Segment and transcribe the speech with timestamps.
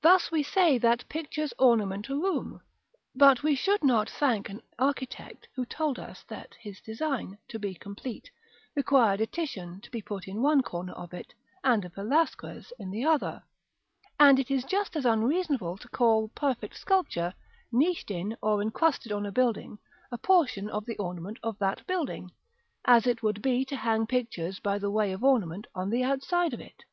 [0.00, 2.62] Thus we say that pictures ornament a room;
[3.14, 7.74] but we should not thank an architect who told us that his design, to be
[7.74, 8.30] complete,
[8.74, 12.90] required a Titian to be put in one corner of it, and a Velasquez in
[12.90, 13.42] the other;
[14.18, 17.34] and it is just as unreasonable to call perfect sculpture,
[17.70, 19.76] niched in, or encrusted on a building,
[20.10, 22.30] a portion of the ornament of that building,
[22.86, 26.54] as it would be to hang pictures by the way of ornament on the outside
[26.54, 26.84] of it.